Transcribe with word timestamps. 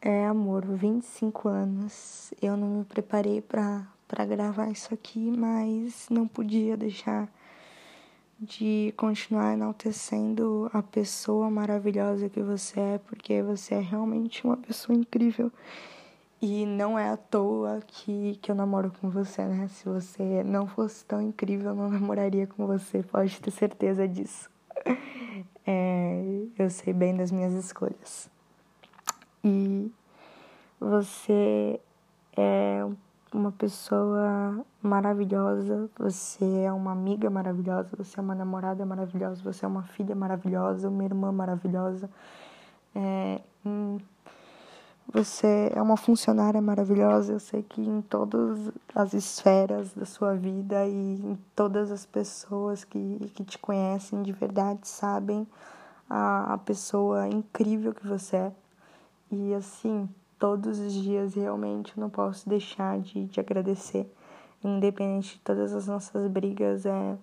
É, 0.00 0.26
amor, 0.26 0.64
25 0.64 1.48
anos. 1.48 2.32
Eu 2.40 2.56
não 2.56 2.78
me 2.78 2.84
preparei 2.84 3.40
para 3.40 4.24
gravar 4.26 4.70
isso 4.70 4.92
aqui, 4.92 5.30
mas 5.30 6.08
não 6.10 6.28
podia 6.28 6.76
deixar 6.76 7.28
de 8.38 8.92
continuar 8.96 9.54
enaltecendo 9.54 10.70
a 10.72 10.82
pessoa 10.82 11.50
maravilhosa 11.50 12.28
que 12.28 12.42
você 12.42 12.78
é, 12.78 12.98
porque 12.98 13.42
você 13.42 13.76
é 13.76 13.80
realmente 13.80 14.44
uma 14.44 14.56
pessoa 14.56 14.96
incrível. 14.96 15.50
E 16.40 16.66
não 16.66 16.98
é 16.98 17.08
à 17.08 17.16
toa 17.16 17.80
que, 17.86 18.38
que 18.42 18.50
eu 18.50 18.54
namoro 18.54 18.92
com 19.00 19.08
você, 19.08 19.42
né? 19.46 19.68
Se 19.68 19.86
você 19.86 20.44
não 20.44 20.66
fosse 20.66 21.02
tão 21.06 21.22
incrível, 21.22 21.70
eu 21.70 21.74
não 21.74 21.88
namoraria 21.90 22.46
com 22.46 22.66
você, 22.66 23.02
pode 23.02 23.40
ter 23.40 23.50
certeza 23.50 24.06
disso. 24.06 24.50
É, 25.68 26.22
eu 26.56 26.70
sei 26.70 26.92
bem 26.92 27.16
das 27.16 27.32
minhas 27.32 27.52
escolhas. 27.52 28.30
E 29.48 29.92
você 30.80 31.80
é 32.36 32.84
uma 33.32 33.52
pessoa 33.52 34.66
maravilhosa, 34.82 35.88
você 35.96 36.62
é 36.62 36.72
uma 36.72 36.90
amiga 36.90 37.30
maravilhosa, 37.30 37.90
você 37.96 38.18
é 38.18 38.22
uma 38.22 38.34
namorada 38.34 38.84
maravilhosa, 38.84 39.40
você 39.44 39.64
é 39.64 39.68
uma 39.68 39.84
filha 39.84 40.16
maravilhosa, 40.16 40.88
uma 40.88 41.04
irmã 41.04 41.30
maravilhosa. 41.30 42.10
É, 42.92 43.40
hum, 43.64 43.98
você 45.14 45.70
é 45.72 45.80
uma 45.80 45.96
funcionária 45.96 46.60
maravilhosa. 46.60 47.34
Eu 47.34 47.38
sei 47.38 47.62
que 47.62 47.80
em 47.80 48.02
todas 48.02 48.72
as 48.92 49.14
esferas 49.14 49.94
da 49.94 50.04
sua 50.04 50.34
vida 50.34 50.84
e 50.88 51.20
em 51.20 51.38
todas 51.54 51.92
as 51.92 52.04
pessoas 52.04 52.82
que, 52.82 53.30
que 53.32 53.44
te 53.44 53.58
conhecem 53.58 54.24
de 54.24 54.32
verdade 54.32 54.88
sabem 54.88 55.46
a, 56.10 56.54
a 56.54 56.58
pessoa 56.58 57.28
incrível 57.28 57.94
que 57.94 58.04
você 58.08 58.36
é. 58.38 58.52
E 59.30 59.54
assim, 59.54 60.08
todos 60.38 60.78
os 60.78 60.92
dias 60.92 61.34
realmente 61.34 61.92
eu 61.96 62.00
não 62.00 62.10
posso 62.10 62.48
deixar 62.48 62.98
de, 63.00 63.24
de 63.24 63.40
agradecer, 63.40 64.10
independente 64.62 65.34
de 65.34 65.40
todas 65.40 65.74
as 65.74 65.86
nossas 65.86 66.30
brigas. 66.30 66.86
É, 66.86 67.16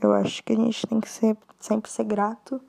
eu 0.00 0.12
acho 0.12 0.42
que 0.42 0.52
a 0.52 0.56
gente 0.56 0.86
tem 0.86 1.00
que 1.00 1.08
ser, 1.08 1.36
sempre 1.58 1.90
ser 1.90 2.04
grato 2.04 2.60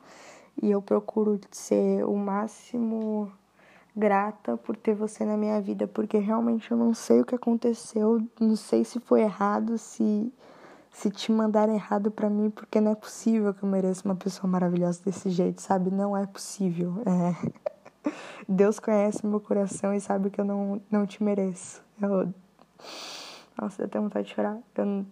e 0.62 0.72
eu 0.72 0.82
procuro 0.82 1.40
ser 1.52 2.04
o 2.06 2.16
máximo 2.16 3.32
grata 3.96 4.58
por 4.58 4.76
ter 4.76 4.94
você 4.94 5.26
na 5.26 5.36
minha 5.36 5.60
vida, 5.60 5.88
porque 5.88 6.18
realmente 6.18 6.72
eu 6.72 6.78
não 6.78 6.94
sei 6.94 7.22
o 7.22 7.26
que 7.26 7.36
aconteceu, 7.36 8.22
não 8.40 8.56
sei 8.56 8.84
se 8.84 9.00
foi 9.00 9.22
errado, 9.22 9.78
se 9.78 10.32
se 10.98 11.12
te 11.12 11.32
mandaram 11.32 11.76
errado 11.76 12.10
para 12.10 12.28
mim, 12.28 12.50
porque 12.50 12.82
não 12.82 12.92
é 12.92 12.96
possível 12.96 13.54
que 13.54 13.62
eu 13.62 13.70
mereça 13.70 14.02
uma 14.04 14.16
pessoa 14.16 14.50
maravilhosa 14.50 15.00
desse 15.06 15.30
jeito, 15.30 15.62
sabe? 15.62 15.92
Não 15.92 16.18
é 16.18 16.26
possível. 16.26 16.96
É. 17.06 17.52
Deus 18.48 18.80
conhece 18.80 19.26
meu 19.26 19.40
coração 19.40 19.94
e 19.94 20.00
sabe 20.00 20.30
que 20.30 20.40
eu 20.40 20.46
não, 20.46 20.82
não 20.90 21.06
te 21.06 21.24
mereço. 21.24 21.82
Eu... 22.02 22.34
Nossa, 23.60 23.82
eu 23.82 23.88
tenho 23.88 24.04
vontade 24.04 24.28
de 24.28 24.36
chorar. 24.36 24.58
Eu 24.76 24.86
não, 24.86 25.06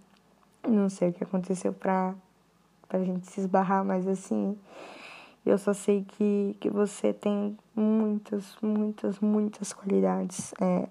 não 0.68 0.90
sei 0.90 1.10
o 1.10 1.14
que 1.14 1.23
aconteceu 1.23 1.73
pra, 1.73 2.14
pra 2.88 3.04
gente 3.04 3.28
se 3.28 3.42
esbarrar, 3.42 3.84
mas 3.84 4.08
assim, 4.08 4.58
eu 5.46 5.58
só 5.58 5.73
sei 5.73 6.04
que, 6.04 6.56
que 6.60 6.70
você 6.70 7.14
tem 7.14 7.58
muitas, 7.76 8.58
muitas, 8.62 9.20
muitas 9.20 9.73
qualidades. 9.73 10.54
É, 10.60 10.88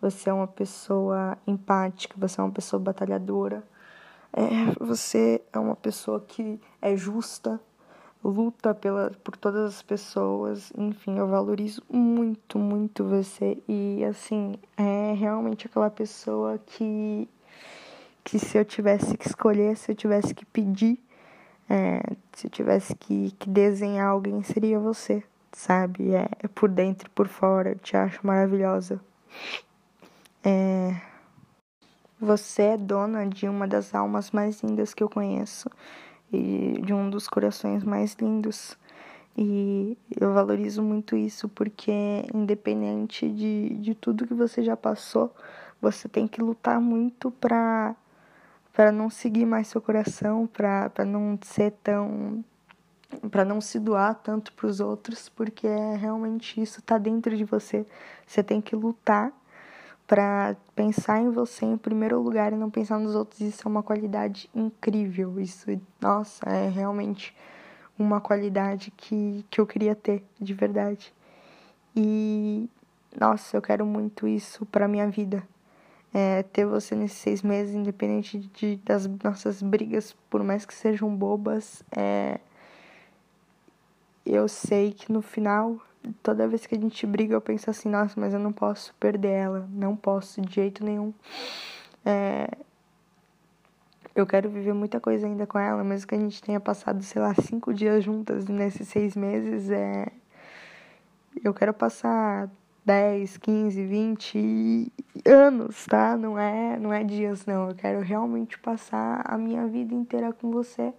você 0.00 0.30
é 0.30 0.32
uma 0.32 0.46
pessoa 0.46 1.36
empática, 1.46 2.14
você 2.16 2.40
é 2.40 2.44
uma 2.44 2.52
pessoa 2.52 2.80
batalhadora, 2.80 3.62
é, 4.32 4.72
você 4.78 5.42
é 5.52 5.58
uma 5.58 5.74
pessoa 5.74 6.20
que 6.20 6.60
é 6.80 6.96
justa, 6.96 7.60
luta 8.22 8.74
pela, 8.74 9.12
por 9.24 9.36
todas 9.36 9.74
as 9.74 9.82
pessoas. 9.82 10.72
Enfim, 10.76 11.18
eu 11.18 11.26
valorizo 11.26 11.82
muito, 11.90 12.58
muito 12.58 13.04
você. 13.04 13.58
E 13.68 14.04
assim, 14.04 14.54
é 14.76 15.14
realmente 15.14 15.66
aquela 15.66 15.90
pessoa 15.90 16.58
que, 16.66 17.28
que 18.24 18.38
se 18.38 18.58
eu 18.58 18.64
tivesse 18.64 19.16
que 19.16 19.26
escolher, 19.26 19.76
se 19.76 19.92
eu 19.92 19.96
tivesse 19.96 20.34
que 20.34 20.44
pedir 20.44 20.98
é, 21.70 22.02
se 22.32 22.48
eu 22.48 22.50
tivesse 22.50 22.96
que, 22.96 23.30
que 23.38 23.48
desenhar 23.48 24.08
alguém, 24.08 24.42
seria 24.42 24.80
você, 24.80 25.22
sabe? 25.52 26.12
É, 26.12 26.28
é 26.40 26.48
por 26.48 26.68
dentro 26.68 27.06
e 27.06 27.10
por 27.10 27.28
fora, 27.28 27.70
eu 27.70 27.78
te 27.78 27.96
acho 27.96 28.26
maravilhosa. 28.26 29.00
É, 30.42 31.00
você 32.20 32.62
é 32.62 32.76
dona 32.76 33.24
de 33.24 33.48
uma 33.48 33.68
das 33.68 33.94
almas 33.94 34.32
mais 34.32 34.60
lindas 34.64 34.92
que 34.92 35.02
eu 35.02 35.08
conheço 35.08 35.70
e 36.32 36.80
de 36.84 36.92
um 36.92 37.10
dos 37.10 37.28
corações 37.28 37.84
mais 37.84 38.14
lindos. 38.14 38.76
E 39.36 39.96
eu 40.20 40.34
valorizo 40.34 40.82
muito 40.82 41.16
isso 41.16 41.48
porque, 41.48 41.92
independente 42.34 43.28
de, 43.28 43.70
de 43.76 43.94
tudo 43.94 44.26
que 44.26 44.34
você 44.34 44.62
já 44.62 44.76
passou, 44.76 45.34
você 45.80 46.08
tem 46.08 46.26
que 46.26 46.40
lutar 46.40 46.80
muito 46.80 47.30
para 47.30 47.94
para 48.72 48.92
não 48.92 49.10
seguir 49.10 49.44
mais 49.44 49.66
seu 49.66 49.80
coração, 49.80 50.46
para 50.46 51.04
não 51.04 51.38
ser 51.42 51.72
tão 51.82 52.44
para 53.30 53.44
não 53.44 53.60
se 53.60 53.78
doar 53.78 54.14
tanto 54.14 54.52
para 54.52 54.66
os 54.66 54.78
outros, 54.80 55.28
porque 55.28 55.66
é 55.66 55.96
realmente 55.96 56.60
isso 56.60 56.78
está 56.78 56.96
dentro 56.96 57.36
de 57.36 57.44
você. 57.44 57.84
Você 58.26 58.42
tem 58.42 58.60
que 58.60 58.76
lutar 58.76 59.32
para 60.10 60.56
pensar 60.74 61.20
em 61.20 61.30
você 61.30 61.64
em 61.64 61.76
primeiro 61.76 62.20
lugar 62.20 62.52
e 62.52 62.56
não 62.56 62.68
pensar 62.68 62.98
nos 62.98 63.14
outros. 63.14 63.40
Isso 63.40 63.62
é 63.64 63.70
uma 63.70 63.80
qualidade 63.80 64.50
incrível. 64.52 65.38
Isso, 65.38 65.66
nossa, 66.00 66.50
é 66.50 66.68
realmente 66.68 67.32
uma 67.96 68.20
qualidade 68.20 68.90
que, 68.96 69.46
que 69.48 69.60
eu 69.60 69.66
queria 69.68 69.94
ter, 69.94 70.24
de 70.40 70.52
verdade. 70.52 71.14
E 71.94 72.68
nossa, 73.16 73.56
eu 73.56 73.62
quero 73.62 73.86
muito 73.86 74.26
isso 74.26 74.66
para 74.66 74.88
minha 74.88 75.08
vida 75.08 75.46
é, 76.12 76.42
ter 76.42 76.66
você 76.66 76.96
nesses 76.96 77.18
seis 77.18 77.40
meses, 77.40 77.76
independente 77.76 78.36
de, 78.52 78.80
das 78.84 79.06
nossas 79.22 79.62
brigas, 79.62 80.16
por 80.28 80.42
mais 80.42 80.66
que 80.66 80.74
sejam 80.74 81.14
bobas, 81.14 81.84
é, 81.96 82.40
eu 84.26 84.48
sei 84.48 84.92
que 84.92 85.12
no 85.12 85.22
final, 85.22 85.80
toda 86.22 86.48
vez 86.48 86.66
que 86.66 86.74
a 86.74 86.78
gente 86.78 87.06
briga, 87.06 87.34
eu 87.34 87.40
penso 87.40 87.70
assim, 87.70 87.88
nossa, 87.88 88.18
mas 88.18 88.32
eu 88.32 88.40
não 88.40 88.52
posso 88.52 88.94
perder 88.94 89.30
ela, 89.30 89.68
não 89.70 89.96
posso 89.96 90.40
de 90.40 90.54
jeito 90.54 90.84
nenhum. 90.84 91.12
É, 92.04 92.48
eu 94.14 94.26
quero 94.26 94.48
viver 94.50 94.72
muita 94.72 95.00
coisa 95.00 95.26
ainda 95.26 95.46
com 95.46 95.58
ela, 95.58 95.84
mesmo 95.84 96.06
que 96.08 96.14
a 96.14 96.18
gente 96.18 96.42
tenha 96.42 96.60
passado, 96.60 97.02
sei 97.02 97.20
lá, 97.20 97.34
cinco 97.34 97.72
dias 97.72 98.04
juntas 98.04 98.46
nesses 98.46 98.88
seis 98.88 99.14
meses, 99.14 99.70
é, 99.70 100.10
eu 101.44 101.54
quero 101.54 101.72
passar 101.72 102.50
10, 102.84 103.36
15, 103.38 103.84
20 103.84 104.92
anos, 105.24 105.86
tá? 105.86 106.16
Não 106.16 106.38
é, 106.38 106.78
não 106.78 106.92
é 106.92 107.04
dias, 107.04 107.46
não. 107.46 107.68
Eu 107.68 107.74
quero 107.74 108.00
realmente 108.00 108.58
passar 108.58 109.22
a 109.24 109.38
minha 109.38 109.66
vida 109.66 109.94
inteira 109.94 110.32
com 110.32 110.50
você. 110.50 110.92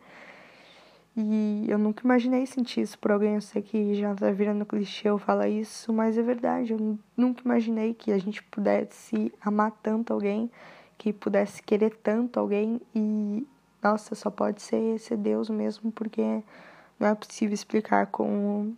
E 1.16 1.66
eu 1.68 1.78
nunca 1.78 2.04
imaginei 2.04 2.46
sentir 2.46 2.82
isso 2.82 2.98
por 2.98 3.12
alguém. 3.12 3.36
Eu 3.36 3.42
sei 3.42 3.62
que 3.62 3.96
já 3.96 4.16
tá 4.16 4.32
virando 4.32 4.66
clichê 4.66 5.10
eu 5.10 5.18
falar 5.18 5.50
isso, 5.50 5.92
mas 5.92 6.18
é 6.18 6.22
verdade. 6.22 6.74
Eu 6.74 6.98
nunca 7.18 7.42
imaginei 7.44 7.94
que 7.94 8.12
a 8.12 8.18
gente 8.18 8.42
pudesse 8.44 9.34
amar 9.42 9.72
tanto 9.84 10.14
alguém, 10.14 10.50
que 10.98 11.12
pudesse 11.12 11.62
querer 11.62 11.96
tanto 12.02 12.40
alguém 12.40 12.80
e, 12.96 13.46
nossa, 13.84 14.16
só 14.16 14.30
pode 14.30 14.62
ser, 14.62 15.00
ser 15.00 15.18
Deus 15.18 15.50
mesmo, 15.50 15.92
porque 15.92 16.42
não 17.00 17.08
é 17.08 17.16
possível 17.16 17.54
explicar 17.54 18.08
com 18.08 18.74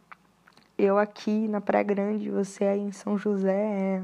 eu 0.77 0.97
aqui 0.97 1.47
na 1.47 1.61
Praia 1.61 1.83
Grande, 1.83 2.31
você 2.31 2.65
aí 2.65 2.79
em 2.79 2.91
São 2.91 3.17
José, 3.17 3.53
é 3.53 4.03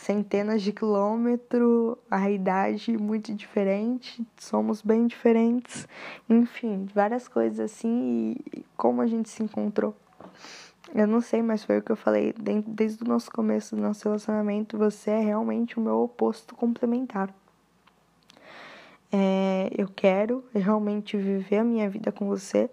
centenas 0.00 0.62
de 0.62 0.72
quilômetros, 0.72 1.96
a 2.10 2.30
idade 2.30 2.96
muito 2.96 3.34
diferente, 3.34 4.26
somos 4.38 4.80
bem 4.82 5.06
diferentes, 5.06 5.86
enfim, 6.28 6.88
várias 6.94 7.28
coisas 7.28 7.60
assim 7.60 8.36
e 8.52 8.64
como 8.76 9.02
a 9.02 9.06
gente 9.06 9.28
se 9.28 9.42
encontrou. 9.42 9.94
Eu 10.94 11.06
não 11.06 11.20
sei, 11.20 11.42
mas 11.42 11.62
foi 11.62 11.78
o 11.78 11.82
que 11.82 11.92
eu 11.92 11.96
falei 11.96 12.34
desde 12.66 13.04
o 13.04 13.06
nosso 13.06 13.30
começo 13.30 13.76
do 13.76 13.82
nosso 13.82 14.08
relacionamento. 14.08 14.76
Você 14.76 15.10
é 15.10 15.20
realmente 15.20 15.78
o 15.78 15.80
meu 15.80 15.98
oposto 15.98 16.54
complementar. 16.56 17.32
É, 19.12 19.70
eu 19.76 19.88
quero 19.88 20.44
realmente 20.54 21.16
viver 21.16 21.58
a 21.58 21.64
minha 21.64 21.88
vida 21.88 22.10
com 22.10 22.26
você 22.26 22.70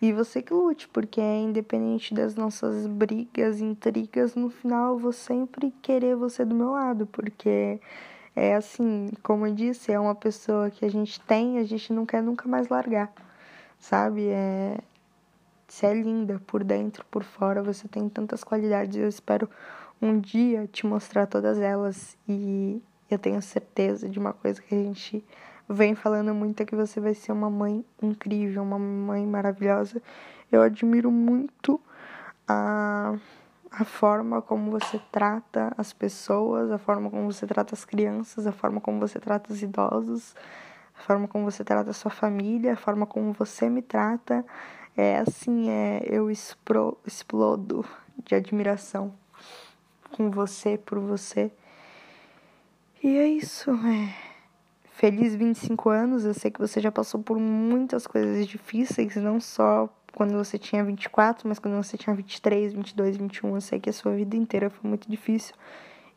e 0.00 0.12
você 0.12 0.40
que 0.40 0.52
lute, 0.54 0.88
porque 0.88 1.20
é 1.20 1.38
independente 1.38 2.14
das 2.14 2.34
nossas 2.34 2.86
brigas, 2.86 3.60
intrigas, 3.60 4.34
no 4.34 4.48
final 4.48 4.94
eu 4.94 4.98
vou 4.98 5.12
sempre 5.12 5.72
querer 5.82 6.16
você 6.16 6.44
do 6.44 6.54
meu 6.54 6.70
lado, 6.70 7.06
porque 7.06 7.78
é 8.34 8.54
assim, 8.54 9.10
como 9.22 9.46
eu 9.46 9.54
disse, 9.54 9.92
é 9.92 10.00
uma 10.00 10.14
pessoa 10.14 10.70
que 10.70 10.84
a 10.84 10.90
gente 10.90 11.20
tem, 11.20 11.58
a 11.58 11.64
gente 11.64 11.92
não 11.92 12.06
quer 12.06 12.22
nunca 12.22 12.48
mais 12.48 12.68
largar, 12.68 13.12
sabe? 13.78 14.28
É, 14.28 14.78
você 15.68 15.86
é 15.86 15.94
linda 15.94 16.40
por 16.46 16.64
dentro, 16.64 17.04
por 17.10 17.22
fora, 17.22 17.62
você 17.62 17.86
tem 17.86 18.08
tantas 18.08 18.42
qualidades, 18.42 18.96
eu 18.96 19.08
espero 19.08 19.48
um 20.00 20.18
dia 20.18 20.66
te 20.66 20.86
mostrar 20.86 21.26
todas 21.26 21.58
elas 21.58 22.16
e 22.26 22.82
eu 23.10 23.18
tenho 23.18 23.42
certeza 23.42 24.08
de 24.08 24.18
uma 24.18 24.32
coisa 24.32 24.62
que 24.62 24.74
a 24.74 24.78
gente 24.78 25.22
vem 25.70 25.94
falando 25.94 26.34
muito 26.34 26.60
é 26.60 26.66
que 26.66 26.74
você 26.74 27.00
vai 27.00 27.14
ser 27.14 27.30
uma 27.30 27.48
mãe 27.48 27.84
incrível, 28.02 28.62
uma 28.62 28.78
mãe 28.78 29.24
maravilhosa. 29.24 30.02
Eu 30.50 30.62
admiro 30.62 31.12
muito 31.12 31.80
a, 32.46 33.14
a 33.70 33.84
forma 33.84 34.42
como 34.42 34.72
você 34.72 35.00
trata 35.12 35.72
as 35.78 35.92
pessoas, 35.92 36.72
a 36.72 36.78
forma 36.78 37.08
como 37.08 37.32
você 37.32 37.46
trata 37.46 37.74
as 37.74 37.84
crianças, 37.84 38.48
a 38.48 38.52
forma 38.52 38.80
como 38.80 38.98
você 38.98 39.20
trata 39.20 39.52
os 39.52 39.62
idosos, 39.62 40.34
a 40.98 41.02
forma 41.02 41.28
como 41.28 41.44
você 41.44 41.62
trata 41.62 41.90
a 41.90 41.94
sua 41.94 42.10
família, 42.10 42.72
a 42.72 42.76
forma 42.76 43.06
como 43.06 43.32
você 43.32 43.68
me 43.68 43.80
trata. 43.80 44.44
É 44.96 45.18
assim, 45.18 45.70
é, 45.70 46.02
eu 46.04 46.28
expro, 46.28 46.98
explodo 47.06 47.84
de 48.24 48.34
admiração 48.34 49.14
com 50.10 50.32
você, 50.32 50.76
por 50.76 50.98
você. 50.98 51.52
E 53.02 53.16
é 53.16 53.28
isso, 53.28 53.70
é. 53.70 54.29
Feliz 55.00 55.34
25 55.34 55.88
anos, 55.88 56.26
eu 56.26 56.34
sei 56.34 56.50
que 56.50 56.60
você 56.60 56.78
já 56.78 56.92
passou 56.92 57.22
por 57.22 57.38
muitas 57.38 58.06
coisas 58.06 58.46
difíceis, 58.46 59.16
não 59.16 59.40
só 59.40 59.88
quando 60.14 60.34
você 60.34 60.58
tinha 60.58 60.84
24, 60.84 61.48
mas 61.48 61.58
quando 61.58 61.82
você 61.82 61.96
tinha 61.96 62.14
23, 62.14 62.74
22, 62.74 63.16
21, 63.16 63.54
eu 63.54 63.60
sei 63.62 63.80
que 63.80 63.88
a 63.88 63.94
sua 63.94 64.12
vida 64.12 64.36
inteira 64.36 64.68
foi 64.68 64.86
muito 64.86 65.10
difícil. 65.10 65.54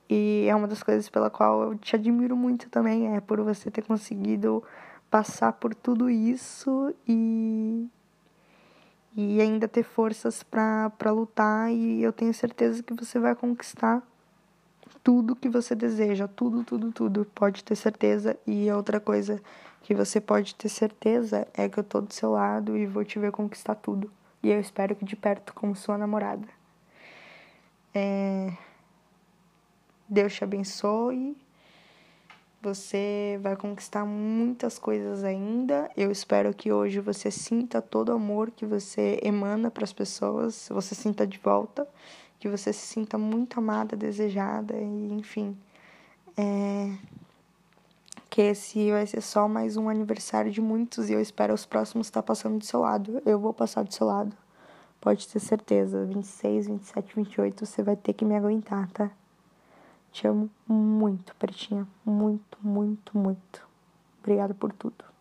E 0.09 0.47
é 0.49 0.53
uma 0.53 0.67
das 0.67 0.83
coisas 0.83 1.07
pela 1.07 1.29
qual 1.29 1.63
eu 1.63 1.77
te 1.77 1.95
admiro 1.95 2.35
muito 2.35 2.69
também, 2.69 3.15
é 3.15 3.21
por 3.21 3.39
você 3.39 3.71
ter 3.71 3.83
conseguido 3.83 4.61
passar 5.09 5.53
por 5.53 5.73
tudo 5.73 6.09
isso 6.09 6.93
e 7.07 7.87
e 9.15 9.39
ainda 9.39 9.65
ter 9.65 9.83
forças 9.83 10.43
para 10.43 10.91
lutar. 11.09 11.71
E 11.71 12.03
eu 12.03 12.11
tenho 12.11 12.33
certeza 12.33 12.83
que 12.83 12.93
você 12.93 13.17
vai 13.17 13.33
conquistar 13.33 14.03
tudo 15.03 15.35
que 15.35 15.49
você 15.49 15.75
deseja, 15.75 16.27
tudo, 16.27 16.63
tudo, 16.63 16.91
tudo, 16.91 17.25
pode 17.33 17.63
ter 17.63 17.75
certeza. 17.75 18.37
E 18.45 18.71
outra 18.71 18.99
coisa 18.99 19.41
que 19.81 19.93
você 19.93 20.21
pode 20.21 20.55
ter 20.55 20.69
certeza 20.69 21.47
é 21.53 21.67
que 21.67 21.79
eu 21.79 21.83
tô 21.83 22.01
do 22.01 22.13
seu 22.13 22.31
lado 22.31 22.77
e 22.77 22.85
vou 22.85 23.03
te 23.03 23.19
ver 23.19 23.31
conquistar 23.31 23.75
tudo. 23.75 24.11
E 24.41 24.49
eu 24.49 24.59
espero 24.59 24.95
que 24.95 25.05
de 25.05 25.15
perto 25.15 25.53
como 25.53 25.75
sua 25.75 25.97
namorada. 25.97 26.47
É... 27.93 28.51
Deus 30.07 30.33
te 30.33 30.43
abençoe. 30.43 31.37
Você 32.61 33.37
vai 33.41 33.57
conquistar 33.57 34.05
muitas 34.05 34.79
coisas 34.79 35.23
ainda. 35.23 35.91
Eu 35.97 36.09
espero 36.09 36.53
que 36.53 36.71
hoje 36.71 37.01
você 37.01 37.29
sinta 37.29 37.81
todo 37.81 38.09
o 38.09 38.13
amor 38.13 38.51
que 38.51 38.65
você 38.65 39.19
emana 39.21 39.69
para 39.69 39.83
as 39.83 39.91
pessoas, 39.91 40.69
você 40.71 40.95
sinta 40.95 41.27
de 41.27 41.37
volta, 41.39 41.85
que 42.43 42.49
você 42.49 42.73
se 42.73 42.85
sinta 42.85 43.17
muito 43.17 43.57
amada, 43.57 43.95
desejada 43.95 44.75
e 44.75 45.13
enfim. 45.13 45.57
É... 46.35 46.93
Que 48.29 48.41
esse 48.41 48.91
vai 48.91 49.07
ser 49.07 49.21
só 49.21 49.47
mais 49.47 49.77
um 49.77 49.87
aniversário 49.87 50.51
de 50.51 50.59
muitos 50.59 51.09
e 51.09 51.13
eu 51.13 51.21
espero 51.21 51.53
os 51.53 51.65
próximos 51.65 52.07
estar 52.07 52.21
passando 52.21 52.57
do 52.57 52.65
seu 52.65 52.81
lado. 52.81 53.21
Eu 53.25 53.39
vou 53.39 53.53
passar 53.53 53.85
do 53.85 53.93
seu 53.93 54.07
lado. 54.07 54.35
Pode 54.99 55.25
ter 55.25 55.39
certeza. 55.39 56.03
26, 56.03 56.67
27, 56.67 57.15
28 57.15 57.65
você 57.65 57.81
vai 57.81 57.95
ter 57.95 58.11
que 58.11 58.25
me 58.25 58.35
aguentar, 58.35 58.91
tá? 58.91 59.09
Te 60.11 60.27
amo 60.27 60.49
muito, 60.67 61.33
Pretinha. 61.37 61.87
Muito, 62.05 62.57
muito, 62.61 63.17
muito. 63.17 63.65
Obrigada 64.19 64.53
por 64.53 64.73
tudo. 64.73 65.12